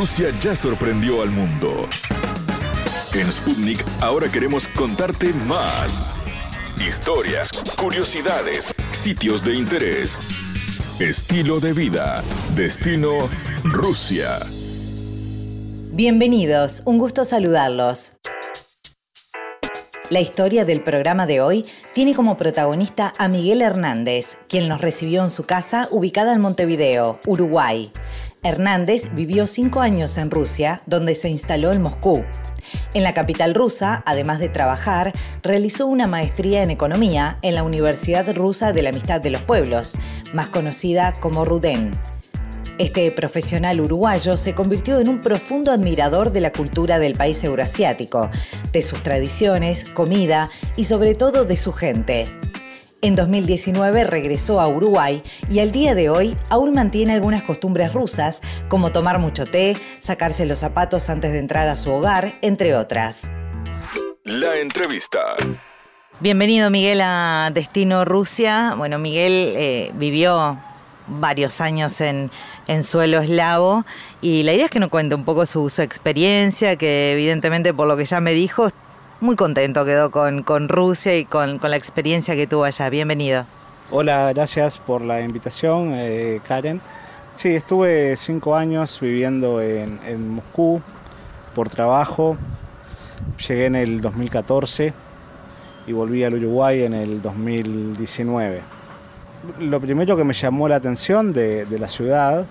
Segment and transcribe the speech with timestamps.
[0.00, 1.86] Rusia ya sorprendió al mundo.
[3.12, 6.24] En Sputnik ahora queremos contarte más.
[6.80, 10.14] Historias, curiosidades, sitios de interés,
[11.00, 12.24] estilo de vida,
[12.54, 13.28] destino
[13.62, 14.38] Rusia.
[15.92, 18.12] Bienvenidos, un gusto saludarlos.
[20.08, 25.22] La historia del programa de hoy tiene como protagonista a Miguel Hernández, quien nos recibió
[25.22, 27.92] en su casa ubicada en Montevideo, Uruguay.
[28.42, 32.24] Hernández vivió cinco años en Rusia, donde se instaló en Moscú.
[32.94, 35.12] En la capital rusa, además de trabajar,
[35.42, 39.96] realizó una maestría en economía en la Universidad Rusa de la Amistad de los Pueblos,
[40.32, 41.92] más conocida como RUDEN.
[42.78, 48.30] Este profesional uruguayo se convirtió en un profundo admirador de la cultura del país euroasiático,
[48.72, 52.26] de sus tradiciones, comida y sobre todo de su gente.
[53.02, 58.42] En 2019 regresó a Uruguay y al día de hoy aún mantiene algunas costumbres rusas,
[58.68, 63.30] como tomar mucho té, sacarse los zapatos antes de entrar a su hogar, entre otras.
[64.24, 65.20] La entrevista.
[66.20, 68.74] Bienvenido Miguel a Destino Rusia.
[68.76, 70.58] Bueno, Miguel eh, vivió
[71.06, 72.30] varios años en,
[72.66, 73.84] en suelo eslavo
[74.20, 77.96] y la idea es que nos cuente un poco su, experiencia, que evidentemente por lo
[77.96, 78.68] que ya me dijo,
[79.20, 82.88] muy contento quedó con, con Rusia y con, la experiencia que tuvo allá.
[82.88, 83.46] Bienvenido.
[83.90, 86.80] Hola, gracias por la invitación, eh, Karen.
[87.36, 90.80] Sí, estuve cinco años viviendo en, en Moscú
[91.54, 92.36] por trabajo.
[93.48, 94.92] Llegué en el 2014
[95.86, 98.60] y volví al Uruguay en el 2019.
[99.58, 102.46] Lo primero que me llamó la atención de, de la ciudad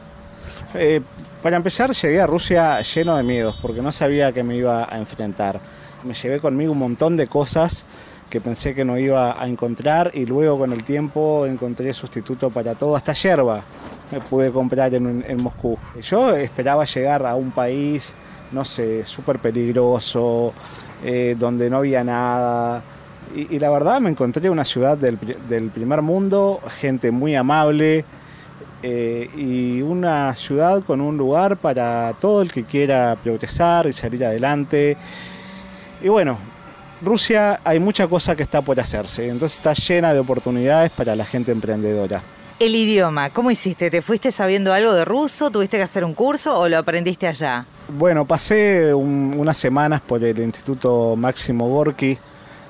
[0.74, 1.02] eh,
[1.42, 4.98] para empezar, llegué a Rusia lleno de miedos porque no sabía que me iba a
[4.98, 5.60] enfrentar.
[6.04, 7.86] Me llevé conmigo un montón de cosas
[8.30, 12.76] que pensé que no iba a encontrar y luego con el tiempo encontré sustituto para
[12.76, 13.64] todo, hasta yerba
[14.12, 15.78] me pude comprar en, Moscú.
[16.02, 18.14] Yo esperaba llegar a un país,
[18.52, 20.54] no sé, súper peligroso,
[21.04, 22.84] eh, donde no había nada.
[23.36, 28.04] Y, la verdad me encontré una ciudad del, del primer mundo, gente muy amable,
[28.82, 34.24] eh, y una ciudad con un lugar para todo el que quiera progresar y salir
[34.24, 34.98] adelante.
[36.02, 36.38] Y bueno,
[37.02, 41.26] Rusia hay mucha cosa que está por hacerse, entonces está llena de oportunidades para la
[41.26, 42.22] gente emprendedora.
[42.60, 43.90] El idioma, ¿cómo hiciste?
[43.90, 45.50] ¿Te fuiste sabiendo algo de ruso?
[45.50, 47.66] ¿Tuviste que hacer un curso o lo aprendiste allá?
[47.88, 52.18] Bueno, pasé unas semanas por el Instituto Máximo Gorki,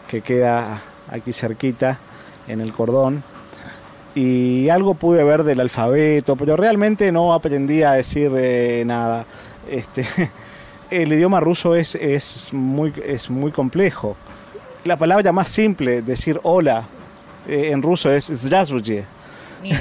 [0.08, 0.80] que queda
[1.10, 2.00] aquí cerquita,
[2.48, 3.24] en el cordón
[4.16, 9.26] y algo pude ver del alfabeto, pero realmente no aprendí a decir eh, nada.
[9.70, 10.06] Este,
[10.90, 14.16] el idioma ruso es, es, muy, es muy complejo.
[14.86, 16.88] La palabra más simple, decir hola
[17.48, 19.06] eh, en ruso es zdravstvuyte.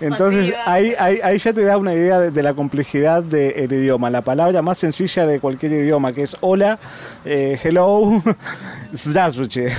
[0.00, 4.10] Entonces ahí, ahí, ahí, ya te da una idea de, la complejidad del idioma.
[4.10, 6.78] La palabra más sencilla de cualquier idioma, que es hola,
[7.24, 8.22] eh, hello,
[8.94, 9.72] zdravstvuyte.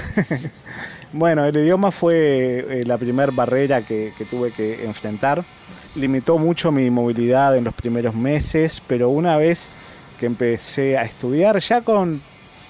[1.13, 5.43] bueno, el idioma fue eh, la primera barrera que tuve que enfrentar.
[5.95, 9.69] Limitó mucho mi movilidad en los primeros meses, pero una vez
[10.19, 12.21] que empecé a estudiar, ya con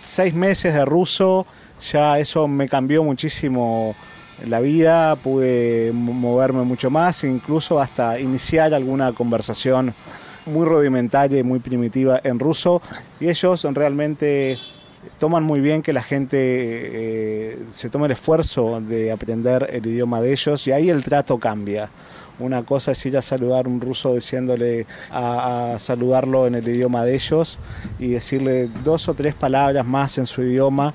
[0.05, 1.45] seis meses de ruso,
[1.91, 3.95] ya eso me cambió muchísimo
[4.47, 9.93] la vida, pude moverme mucho más, incluso hasta iniciar alguna conversación
[10.45, 12.81] muy rudimentaria y muy primitiva en ruso.
[13.19, 14.57] Y ellos realmente
[15.19, 20.21] toman muy bien que la gente eh, se tome el esfuerzo de aprender el idioma
[20.21, 21.89] de ellos y ahí el trato cambia.
[22.39, 27.05] Una cosa es ir a saludar a un ruso diciéndole a, saludarlo en el idioma
[27.05, 27.59] de ellos
[27.99, 30.93] y decirle dos o tres palabras más en su idioma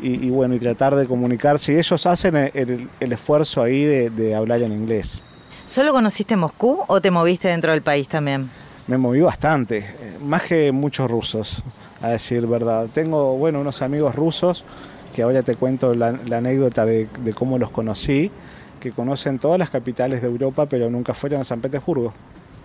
[0.00, 1.72] y, bueno, y tratar de comunicarse.
[1.72, 5.24] Y ellos hacen el, esfuerzo ahí de, de hablar en inglés.
[5.66, 8.48] ¿Solo conociste Moscú o te moviste dentro del país también?
[8.86, 9.84] Me moví bastante,
[10.22, 11.62] más que muchos rusos
[12.00, 12.88] a decir verdad.
[12.92, 14.64] Tengo, bueno, unos amigos rusos,
[15.14, 18.30] que ahora te cuento la, anécdota de, cómo los conocí,
[18.78, 22.12] que conocen todas las capitales de Europa, pero nunca fueron a San Petersburgo.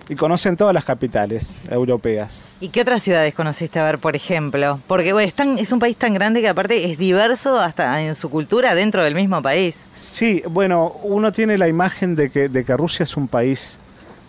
[0.09, 2.41] Y conocen todas las capitales europeas.
[2.59, 4.81] ¿Y qué otras ciudades conociste a ver, por ejemplo?
[4.85, 8.29] Porque bueno, es, es un país tan grande que aparte es diverso hasta en su
[8.29, 9.77] cultura dentro del mismo país.
[9.95, 13.77] Sí, bueno, uno tiene la imagen de que, de que Rusia es un país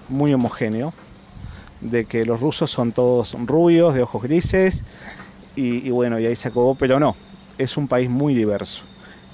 [0.08, 0.94] muy homogéneo,
[1.80, 4.84] de que los rusos son todos rubios, de ojos grises,
[5.56, 7.14] y, bueno, y ahí se acabó, pero no,
[7.58, 8.82] es un país muy diverso.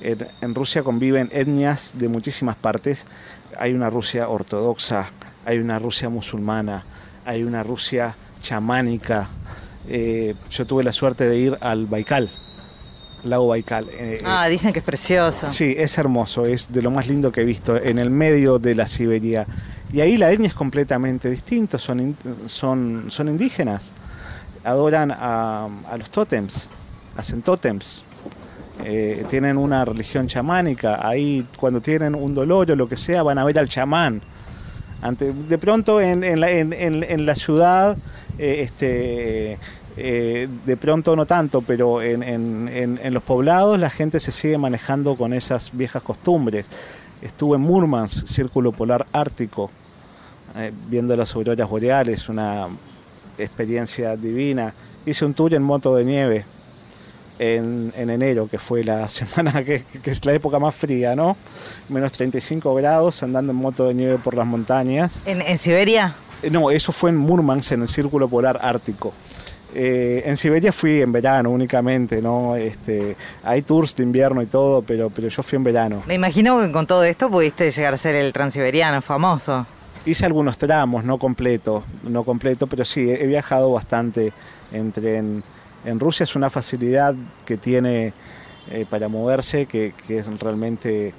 [0.01, 3.05] En, Rusia conviven etnias de muchísimas partes.
[3.59, 5.11] Hay una Rusia ortodoxa,
[5.45, 6.85] hay una Rusia musulmana,
[7.25, 9.29] hay una Rusia chamánica.
[9.89, 12.31] Eh, yo tuve la suerte de ir al Baikal,
[13.25, 13.89] lago Baikal.
[13.93, 15.51] Eh, ah, dicen que es precioso.
[15.51, 18.75] Sí, es hermoso, es de lo más lindo que he visto, en el medio de
[18.75, 19.47] la Siberia.
[19.93, 22.17] Y ahí la etnia es completamente distinta, son,
[22.47, 23.93] son, son indígenas,
[24.63, 25.69] adoran a,
[25.99, 26.69] los tótems,
[27.17, 28.05] hacen tótems.
[28.85, 33.39] Eh, tienen una religión chamánica, ahí cuando tienen un dolor o lo que sea van
[33.39, 34.23] a ver al chamán.
[35.03, 37.97] Ante, de pronto en, en, la, ciudad
[38.39, 39.59] eh, este,
[39.97, 45.33] eh, de pronto no tanto, pero en, los poblados la gente se sigue manejando con
[45.33, 46.67] esas viejas costumbres.
[47.23, 49.71] Estuve en Murmansk, Círculo Polar Ártico,
[50.89, 52.69] viendo las auroras boreales, una
[53.39, 54.75] experiencia divina.
[55.07, 56.45] Hice un tour en moto de nieve
[57.41, 61.37] en, enero, que fue la semana que, es la época más fría, ¿no?
[61.89, 65.19] Menos 35 grados, andando en moto de nieve por las montañas.
[65.25, 66.15] ¿En, Siberia?
[66.43, 69.15] Eh, no, eso fue en Murmansk, en el Círculo Polar Ártico.
[69.73, 72.57] Eh, en Siberia fui en verano únicamente, ¿no?
[72.57, 76.03] Este, hay tours de invierno y todo, pero, pero yo fui en verano.
[76.07, 79.67] Me imagino que con todo esto pudiste llegar a ser el transiberiano famoso.
[80.05, 84.33] Hice algunos tramos, no completo, no completo, pero sí, he viajado bastante
[84.73, 85.23] entre
[85.85, 88.13] en, Rusia es una facilidad que tiene
[88.71, 91.15] eh, para moverse que, es realmente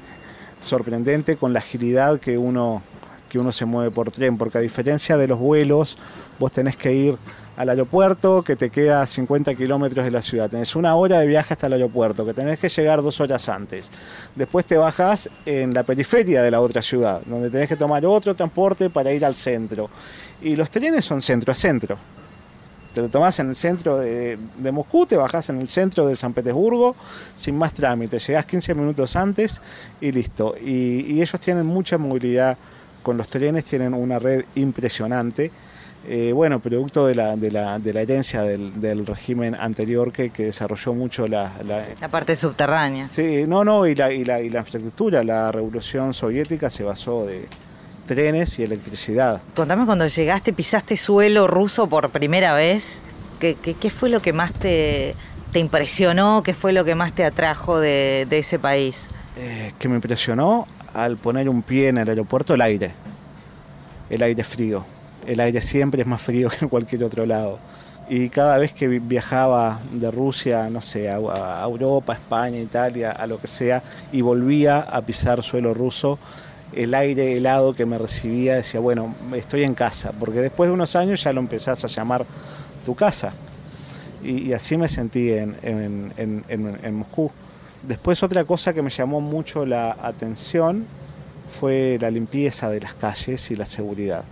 [0.59, 2.81] sorprendente con la agilidad que uno,
[3.29, 5.97] que uno se mueve por tren, porque a diferencia de los vuelos,
[6.39, 7.17] vos tenés que ir
[7.57, 10.49] al aeropuerto que te queda a 50 kilómetros de la ciudad.
[10.49, 13.91] Tenés una hora de viaje hasta el aeropuerto, que tenés que llegar dos horas antes.
[14.35, 18.35] Después te bajas en la periferia de la otra ciudad, donde tenés que tomar otro
[18.35, 19.89] transporte para ir al centro.
[20.41, 21.97] Y los trenes son centro a centro.
[22.93, 24.38] Te lo tomás en el centro de,
[24.71, 26.95] Moscú, te bajás en el centro de San Petersburgo,
[27.35, 28.19] sin más trámite.
[28.19, 29.61] Llegás 15 minutos antes
[30.01, 30.55] y listo.
[30.61, 32.57] Y, y ellos tienen mucha movilidad
[33.03, 35.51] con los trenes, tienen una red impresionante
[36.07, 40.93] eh, bueno, producto de la, de la, de la herencia del, régimen anterior que, desarrolló
[40.93, 43.07] mucho la, la, parte subterránea.
[43.11, 45.23] Sí, no, no, y la, y, la, y la infraestructura.
[45.23, 47.47] La revolución soviética se basó de
[48.13, 49.41] trenes y electricidad.
[49.55, 52.99] Contame cuando llegaste, pisaste suelo ruso por primera vez,
[53.39, 55.15] ¿qué, qué, fue lo que más te,
[55.51, 56.41] te, impresionó?
[56.43, 59.07] ¿Qué fue lo que más te atrajo de, de ese país?
[59.37, 62.91] Eh, que me impresionó al poner un pie en el aeropuerto el aire,
[64.09, 64.85] el aire frío
[65.25, 67.59] el aire siempre es más frío que en cualquier otro lado.
[68.09, 73.39] Y cada vez que viajaba de Rusia, no sé, a, Europa, España, Italia, a lo
[73.39, 76.19] que sea, y volvía a pisar suelo ruso,
[76.73, 80.95] el aire helado que me recibía decía, bueno, estoy en casa, porque después de unos
[80.95, 82.25] años ya lo empezás a llamar
[82.83, 83.33] tu casa.
[84.23, 87.31] Y, así me sentí en, en Moscú.
[87.83, 90.85] Después otra cosa que me llamó mucho la atención
[91.51, 94.24] fue la limpieza de las calles y la seguridad.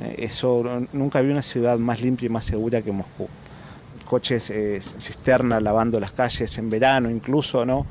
[0.00, 0.62] Eh, eso,
[0.92, 3.28] nunca vi una ciudad más limpia y más segura que Moscú.
[4.04, 7.84] Coches, eh, cisterna lavando las calles en verano incluso, ¿no?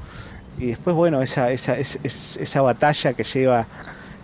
[0.57, 3.67] Y después, bueno, esa, esa, esa batalla que lleva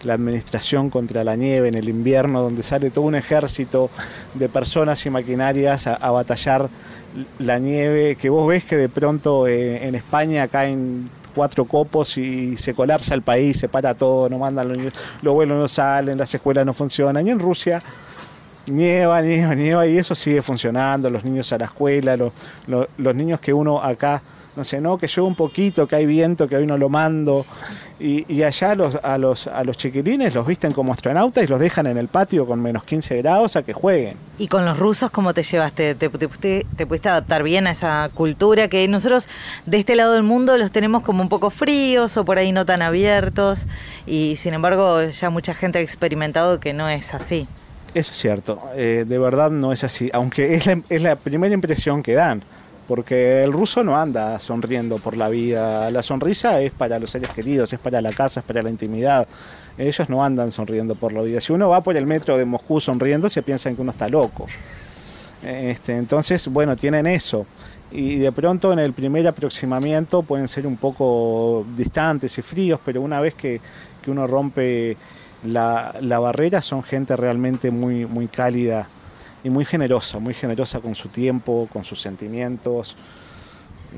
[0.04, 3.90] la administración contra la nieve en el invierno, donde sale todo un ejército
[4.34, 6.70] de personas y maquinarias a, batallar
[7.40, 12.58] la nieve, que vos ves que de pronto eh, en España caen cuatro copos y
[12.58, 16.34] se colapsa el país, se para todo, no mandan los los vuelos no salen, las
[16.34, 17.26] escuelas no funcionan.
[17.28, 17.82] Y en Rusia
[18.68, 22.32] nieva, nieva, nieva y eso sigue funcionando, los niños a la escuela, los,
[22.98, 24.22] los niños que uno acá
[24.56, 27.46] no sé, no, que llueve un poquito, que hay viento, que hoy no lo mando.
[28.00, 31.88] Y, allá los, a, los, a los chiquilines los visten como astronautas y los dejan
[31.88, 34.18] en el patio con menos 15 grados a que jueguen.
[34.38, 35.96] ¿Y con los rusos cómo te llevaste?
[35.96, 39.30] ¿Te, te, pudiste adaptar bien a esa cultura que nosotros
[39.66, 42.66] de este lado del mundo los tenemos como un poco fríos o por ahí no
[42.66, 43.68] tan abiertos?
[44.06, 47.48] Y sin embargo ya mucha gente ha experimentado que no es así.
[47.94, 51.54] Eso es cierto, eh, de verdad no es así, aunque es la, es la primera
[51.54, 52.44] impresión que dan
[52.88, 55.90] porque el ruso no anda sonriendo por la vida.
[55.92, 59.28] La sonrisa es para los seres queridos, es para la casa, es para la intimidad.
[59.78, 61.40] Ellos no andan sonriendo por la vida.
[61.40, 64.48] Si uno va por el metro de Moscú sonriendo, se piensan que uno está loco.
[65.42, 67.46] Este, entonces, bueno, tienen eso.
[67.92, 73.02] Y de pronto en el primer aproximamiento pueden ser un poco distantes y fríos, pero
[73.02, 73.62] una vez que,
[74.08, 74.98] uno rompe
[75.46, 78.90] la, la barrera, son gente realmente muy, muy cálida
[79.44, 82.96] y muy generosa, muy generosa con su tiempo, con sus sentimientos,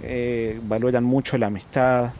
[0.03, 2.11] eh, valoran mucho la amistad,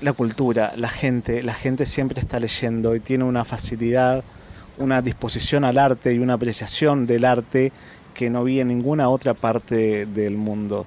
[0.00, 4.22] la cultura, la gente, la gente siempre está leyendo y tiene una facilidad,
[4.78, 7.72] una disposición al arte y una apreciación del arte
[8.14, 10.86] que no vi en ninguna otra parte del mundo.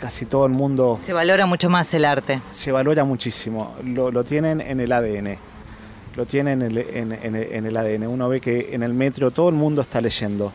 [0.00, 0.98] Casi todo el mundo...
[1.02, 2.40] Se valora mucho más el arte.
[2.50, 5.36] Se valora muchísimo, lo, tienen en el ADN
[6.16, 8.08] lo tienen en el, en el, ADN.
[8.08, 10.50] Uno ve que en el metro todo el mundo está leyendo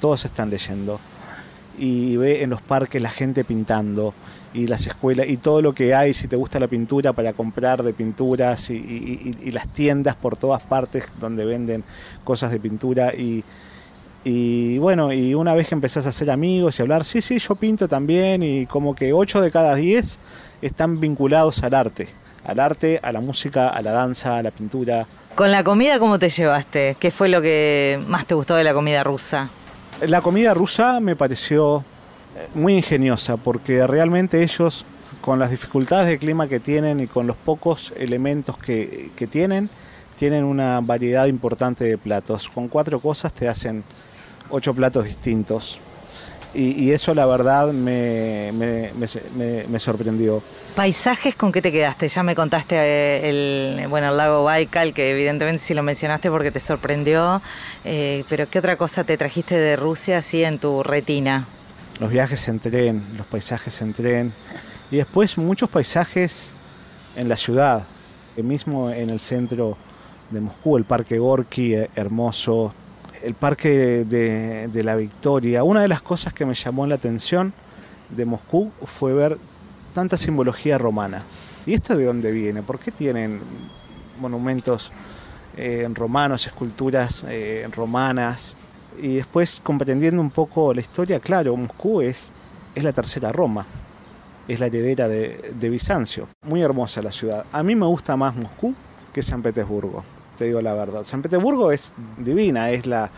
[0.00, 0.98] todos están leyendo.
[1.78, 4.12] y ve en los parques la gente pintando
[4.52, 7.82] y las escuelas y todo lo que hay, si te gusta la pintura, para comprar
[7.82, 11.84] de pinturas y, las tiendas por todas partes donde venden
[12.24, 17.04] cosas de pintura y, bueno, y una vez que empezás a hacer amigos y hablar,
[17.04, 20.18] sí, sí, yo pinto también y como que 8 de cada 10
[20.60, 22.08] están vinculados al arte,
[22.44, 25.06] al arte, a la música, a la danza, a la pintura.
[25.34, 26.96] Con la comida, ¿cómo te llevaste?
[27.00, 29.48] ¿Qué fue lo que más te gustó de la comida rusa?
[30.06, 31.84] La comida rusa me pareció
[32.54, 34.86] muy ingeniosa porque realmente ellos,
[35.20, 39.68] con las dificultades de clima que tienen y con los pocos elementos que tienen,
[40.16, 42.48] tienen una variedad importante de platos.
[42.48, 43.84] Con cuatro cosas te hacen
[44.48, 45.78] ocho platos distintos.
[46.52, 50.42] Y, y eso la verdad me, me- me- me- me sorprendió.
[50.74, 52.08] ¿Paisajes con qué te quedaste?
[52.08, 53.28] Ya me contaste eh,
[53.80, 57.40] el, bueno, el lago Baikal, que evidentemente sí lo mencionaste porque te sorprendió,
[57.84, 61.46] eh, pero ¿qué otra cosa te trajiste de Rusia así en tu retina?
[62.00, 64.32] los viajes en tren, los paisajes en tren
[64.90, 66.48] y después muchos paisajes
[67.14, 67.84] en la ciudad,
[68.42, 69.76] mismo en el centro
[70.30, 72.72] de Moscú, el Parque Gorky, eh, hermoso,
[73.22, 75.64] el Parque de, la Victoria.
[75.64, 77.52] Una de las cosas que me llamó la atención
[78.08, 79.38] de Moscú fue ver
[79.94, 81.24] tanta simbología romana.
[81.66, 82.62] ¿Y esto de dónde viene?
[82.62, 83.40] ¿Por qué tienen
[84.18, 84.92] monumentos
[85.56, 88.54] eh, romanos, esculturas eh, romanas?
[89.00, 92.32] Y después, comprendiendo un poco la historia, claro, Moscú es,
[92.74, 93.66] la tercera Roma,
[94.48, 96.28] es la heredera de, de Bizancio.
[96.42, 97.44] Muy hermosa la ciudad.
[97.52, 98.74] A mí me gusta más Moscú
[99.12, 100.04] que San Petersburgo,
[100.40, 101.04] te digo la verdad.
[101.04, 103.10] San Petersburgo es divina, es la,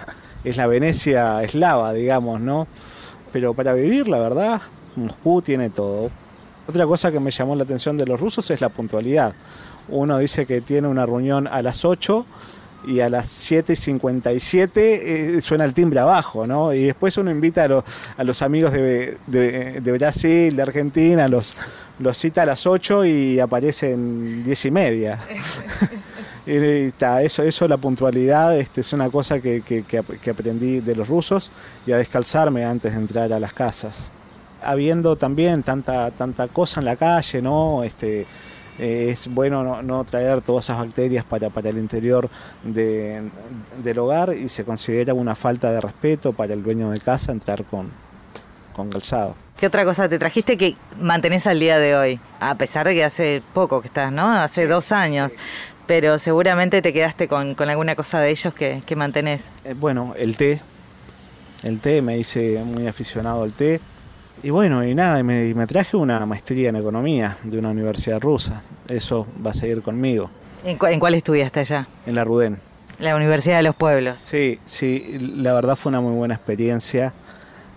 [0.43, 2.67] es la Venecia eslava, digamos, ¿no?
[3.33, 4.61] Pero para vivir, la verdad,
[4.97, 6.11] Moscú tiene todo.
[6.67, 9.35] Otra cosa que me llamó la atención de los rusos es la puntualidad.
[9.89, 12.27] Uno dice que tiene una reunión a las 8
[12.89, 16.75] y a las 7 y 57 eh, suena el timbre abajo, ¿no?
[16.75, 17.85] Y después uno invita a, los-
[18.17, 21.55] a los amigos de, de- de Brasil, de Argentina, los,
[22.01, 25.21] los cita a las 8 y aparecen 10 y media.
[26.47, 30.97] Eso, eso, la puntualidad, este, es una cosa que, que- que ap- que aprendí de
[30.97, 31.51] los rusos
[31.87, 34.11] y a descalzarme antes de entrar a las casas.
[34.63, 37.83] Habiendo también tanta, tanta cosa en la calle, ¿no?
[37.85, 38.27] Este,
[38.79, 42.29] eh, es bueno no, no traer todas esas bacterias para, para el interior
[42.65, 43.31] de-
[43.83, 47.65] del hogar y se considera una falta de respeto para el dueño de casa entrar
[47.65, 47.91] con,
[48.75, 49.35] con calzado.
[49.59, 52.21] ¿Qué otra cosa te trajiste que mantenés al día de hoy?
[52.41, 54.29] A pesar de que hace poco que estás, ¿no?
[54.33, 55.31] Hace dos años.
[55.93, 59.53] Pero seguramente te quedaste con, con alguna cosa de ellos que, que mantenés.
[59.63, 60.59] Eh, bueno, el té.
[61.63, 63.79] El té, me hice muy aficionado al té.
[64.43, 67.69] Y bueno, y nada, y me, y me traje una maestría en economía de una
[67.69, 68.63] universidad rusa.
[68.89, 70.31] Eso va a seguir conmigo,
[70.65, 71.87] ¿En, cu- en cuál estudiaste allá?
[72.07, 72.57] en la Ruden.
[72.99, 74.19] La Universidad de los Pueblos.
[74.25, 77.13] Sí, sí, la verdad fue una muy buena experiencia.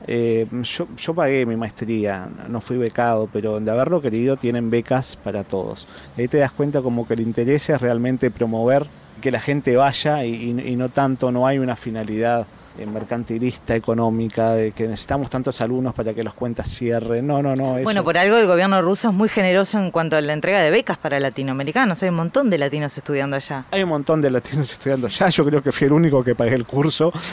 [0.08, 5.16] Eh, yo, yo pagué mi maestría, no fui becado, pero de haberlo querido tienen becas
[5.16, 5.88] para todos.
[6.18, 8.86] Ahí te das cuenta como que el interés es realmente promover
[9.22, 12.46] que la gente vaya y, no tanto, no hay una finalidad
[12.86, 17.26] mercantilista, económica, de que necesitamos tantos alumnos para que las cuentas cierren.
[17.28, 17.76] No, no, no.
[17.78, 20.62] eso- Bueno, por algo el gobierno ruso es muy generoso en cuanto a la entrega
[20.62, 22.02] de becas para latinoamericanos.
[22.04, 23.66] Hay un montón de latinos estudiando allá.
[23.72, 26.56] Hay un montón de latinos estudiando ya, yo creo que fui el único que pagué
[26.56, 27.12] el curso.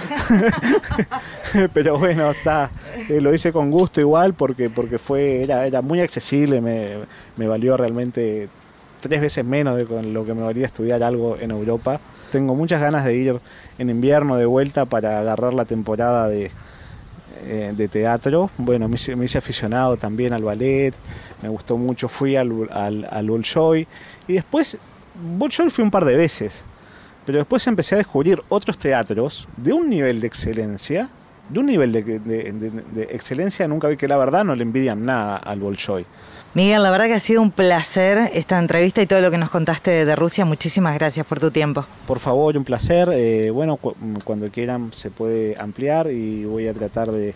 [1.75, 2.71] Pero bueno, está,
[3.09, 6.99] eh, lo hice con gusto igual porque, porque fue, era, era muy accesible, me,
[7.37, 8.49] me valió realmente
[9.01, 12.01] tres veces menos de con lo que me valía estudiar algo en Europa.
[12.33, 13.39] Tengo muchas ganas de ir
[13.79, 16.51] en invierno de vuelta para agarrar la temporada de,
[17.45, 18.51] eh, de teatro.
[18.57, 20.95] Bueno, me hice, me aficionado también al ballet,
[21.43, 23.87] me gustó mucho, fui al, al, al Bolshoi
[24.27, 24.79] y después,
[25.37, 26.65] Bolshoi fui un par de veces,
[27.27, 31.11] pero después empecé a descubrir otros teatros de un nivel de excelencia,
[31.51, 35.37] de un nivel de- de excelencia nunca vi que la verdad no le envidian nada
[35.37, 36.07] al Bolshoi.
[36.55, 39.49] Miguel, la verdad que ha sido un placer esta entrevista y todo lo que nos
[39.49, 40.45] contaste de, Rusia.
[40.45, 41.87] Muchísimas gracias por tu tiempo.
[42.07, 43.09] Por favor, un placer.
[43.13, 47.35] eh, bueno, cu- cuando quieran se puede ampliar y voy a tratar de,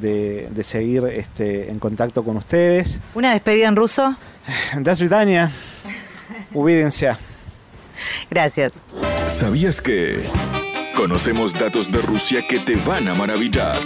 [0.00, 3.00] de- de seguir este, en contacto con ustedes.
[3.14, 4.16] ¿Una despedida en ruso?
[4.80, 5.50] Das Britannia,
[6.52, 7.10] ubídense.
[8.30, 8.72] Gracias.
[9.38, 10.24] ¿Sabías que?
[10.96, 13.78] Conocemos datos de Rusia que te van a maravillar.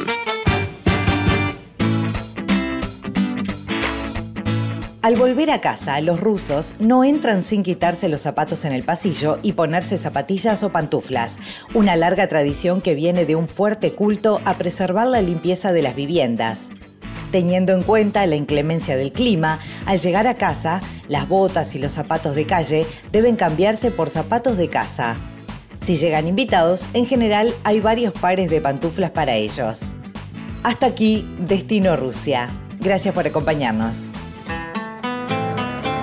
[5.03, 9.41] Al volver a casa, los rusos no entran sin quitarse los zapatos en el pasillo
[9.43, 11.41] y ponerse zapatillas o pantuflas,
[11.75, 15.97] una larga tradición que viene de un fuerte culto a preservar la limpieza de las
[15.97, 16.71] viviendas.
[17.33, 21.95] Teniendo en cuenta la inclemencia del clima, al llegar a casa, las botas y los
[21.95, 25.17] zapatos de calle deben cambiarse por zapatos de casa.
[25.81, 29.95] Si llegan invitados, en general hay varios pares de pantuflas para ellos.
[30.63, 32.49] Hasta aquí, Destino Rusia.
[32.79, 34.09] Gracias por acompañarnos.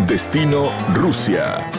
[0.10, 1.79] Destino Rusia.